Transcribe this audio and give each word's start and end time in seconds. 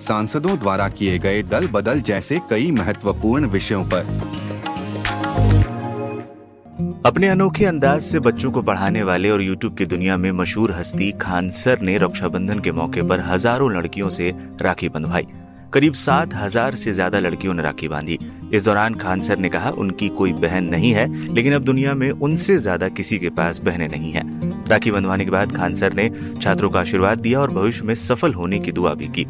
सांसदों 0.00 0.56
द्वारा 0.58 0.88
किए 0.88 1.18
गए 1.18 1.42
दल 1.42 1.66
बदल 1.66 2.00
जैसे 2.00 2.38
कई 2.50 2.70
महत्वपूर्ण 2.70 3.46
विषयों 3.46 3.84
पर। 3.84 4.06
अपने 7.06 7.28
अनोखे 7.28 7.64
अंदाज 7.64 8.00
से 8.02 8.20
बच्चों 8.20 8.50
को 8.50 8.62
पढ़ाने 8.62 9.02
वाले 9.02 9.30
और 9.30 9.42
यूट्यूब 9.42 9.76
की 9.76 9.86
दुनिया 9.86 10.16
में 10.16 10.30
मशहूर 10.32 10.72
हस्ती 10.72 11.10
खान 11.20 11.50
सर 11.52 11.80
ने 11.80 11.96
रक्षाबंधन 11.98 12.58
के 12.58 12.72
मौके 12.72 13.02
पर 13.02 13.20
हज़ारों 13.20 13.70
लड़कियों 13.72 14.08
से 14.08 14.32
राखी 14.62 14.88
बंधवाई। 14.88 15.26
करीब 15.74 15.94
सात 15.94 16.34
हज़ार 16.34 16.74
से 16.74 16.92
ज़्यादा 16.92 17.18
लड़कियों 17.18 17.54
ने 17.54 17.62
राखी 17.62 17.88
बांधी। 17.88 18.18
इस 18.54 18.64
दौरान 18.64 18.94
खान 18.94 19.20
सर 19.20 19.38
ने 19.38 19.48
कहा, 19.48 19.70
उनकी 19.70 20.08
कोई 20.10 20.32
बहन 20.34 20.64
नहीं 20.66 20.92
है, 20.92 21.06
लेकिन 21.34 21.54
अब 21.54 21.64
दुनिया 21.64 21.94
में 21.94 22.10
उनसे 22.10 22.58
ज़्यादा 22.58 22.88
किसी 22.90 23.18
के 23.18 23.30
पास 23.30 23.58
बहनें 23.60 23.88
नहीं 23.88 24.12
है। 24.12 24.22
राखी 24.68 24.90
बंधवाने 24.90 25.24
के 25.24 25.30
बाद 25.30 25.56
खान 25.56 25.74
सर 25.74 25.92
ने 25.92 26.10
छात्रों 26.42 26.70
का 26.70 26.80
आशीर्वाद 26.80 27.18
दिया 27.18 27.40
और 27.40 27.50
भविष्य 27.50 27.84
में 27.84 27.94
सफल 27.96 28.34
होने 28.34 28.58
की 28.58 28.72
दुआ 28.72 28.94
भी 28.94 29.08
की। 29.08 29.26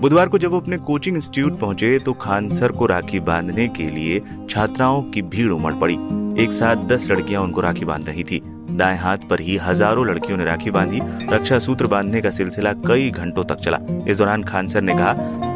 बुधवार 0.00 0.28
को 0.28 0.38
जब 0.38 0.50
वो 0.50 0.60
अपने 0.60 0.76
कोचिंग 0.78 1.16
इंस्टीट्यूट 1.16 1.58
पहुँचे 1.60 1.98
तो 1.98 2.12
खान 2.12 2.48
सर 2.48 2.72
को 2.72 2.86
राखी 2.86 3.18
बांधने 3.20 3.66
के 3.68 3.84
लिए 3.84 4.20
छात्राओं 4.50 5.02
की 5.02 5.22
भीड़ 5.22 5.50
उमड़ 5.52 5.72
पड़ी। 5.74 5.94
एक 6.42 6.52
साथ 6.52 6.86
दस 6.88 7.10
लड़कियाँ 7.10 7.42
उनको 7.42 7.60
राखी 7.60 7.84
बाँध 7.84 8.08
रही 8.08 8.24
थी। 8.24 8.40
दाएँ 8.70 8.96
हाथ 8.98 9.28
पर 9.30 9.40
ही 9.40 9.56
हज़ारों 9.56 10.06
लड़कियों 10.06 10.38
ने 10.38 10.44
राखी 10.44 10.70
बांधी। 10.70 11.00
रक्षा 11.32 11.58
सूत्र 11.58 11.86
बांधने 11.86 12.20
का 12.20 12.30
सिलसिला 12.30 12.72
कई 12.86 13.10
घंटों 13.10 13.44
तक 13.44 13.60
चला। 13.60 13.78
इस 14.08 14.18
दौरान 14.18 14.44
खान 14.44 14.68
सर 14.68 14.82
ने 14.82 14.94
कहा, 14.94 15.10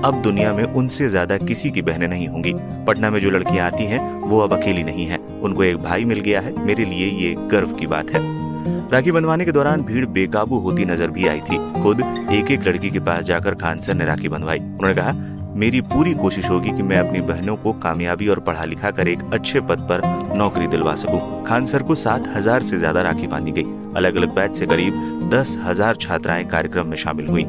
अब 0.05 0.23
दुनिया 0.23 0.53
में 0.53 0.65
उनसे 0.65 1.09
ज़्यादा 1.09 1.39
किसी 1.39 1.71
की 1.71 1.83
बहनें 1.83 2.09
नहीं 2.09 2.29
होंगी। 2.29 2.53
पटना 2.87 3.11
में 3.11 3.21
जो 3.21 3.31
लड़कियाँ 3.31 3.67
आती 3.67 3.85
हैं, 3.85 4.21
वो 4.21 4.41
अब 4.41 4.53
अकेली 4.53 4.83
नहीं 4.83 5.07
है। 5.07 5.19
उनको 5.19 5.65
एक 5.65 5.77
भाई 5.77 6.05
मिल 6.05 6.21
गया 6.21 6.41
है। 6.41 6.57
मेरे 6.65 6.85
लिए 6.85 7.07
ये 7.09 7.35
गर्व 7.49 7.73
की 7.73 7.87
बात 7.87 8.11
है। 8.11 8.23
राखी 8.67 9.13
बंधवाने 9.13 9.45
के 9.45 9.53
दौरान 9.53 9.83
भीड़ 9.83 10.07
बेकाबू 10.07 10.59
होती 10.59 10.85
नज़र 10.85 11.11
भी 11.11 11.27
आई 11.27 11.41
थी। 11.41 11.83
खुद 11.83 12.01
एक 12.33 12.51
एक 12.51 12.67
लड़की 12.69 12.91
के 12.91 12.99
पास 12.99 13.25
जाकर 13.25 13.55
खान 13.55 13.81
सर 13.81 13.95
ने 13.95 14.05
राखी 14.05 14.29
बंधवाई। 14.29 14.59
उन्होंने 14.59 14.95
कहा, 14.95 15.13
मेरी 15.55 15.81
पूरी 15.81 16.15
कोशिश 16.15 16.51
होगी 16.51 16.71
कि 16.71 16.83
मैं 16.83 16.99
अपनी 16.99 17.21
बहनों 17.21 17.57
को 17.57 17.73
कामयाबी 17.73 18.29
और 18.29 18.41
पढ़ा 18.41 18.65
लिखा 18.65 18.91
कर 18.91 19.09
एक 19.09 19.19
अच्छे 19.33 19.61
पद 19.61 19.87
पर 19.91 20.01
नौकरी 20.37 20.67
दिलवा 20.67 20.95
सकूँ। 20.95 21.45
खान 21.45 21.67
सर 21.67 21.83
को 21.83 21.95
सात 21.95 22.29
हज़ार 22.29 22.61
ऐसी 22.61 22.77
ज़्यादा 22.77 23.03
राखी 23.03 23.27
बांधी 23.27 23.53
गई। 23.53 23.65
अलग 23.97 24.17
अलग 24.17 24.35
बैच 24.35 24.57
से 24.57 24.67
करीब 24.67 25.31
दस 25.35 25.57
हज़ार 25.65 25.97
छात्राएँ 25.97 26.45
कार्यक्रम 26.45 26.87
में 26.87 26.97
शामिल 26.97 27.27
हुई। 27.27 27.45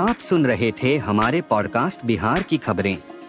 आप 0.00 0.16
सुन 0.18 0.46
रहे 0.46 0.72
थे 0.82 0.96
हमारे 0.96 1.40
पॉडकास्ट 1.40 2.06
बिहार 2.06 2.42
की 2.42 2.56
खबरें। 2.58 2.96